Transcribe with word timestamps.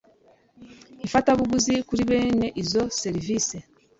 ifatabuguzi 1.05 1.73
kuri 1.87 2.01
bene 2.09 2.47
izo 2.61 2.83
serivisi 3.01 3.57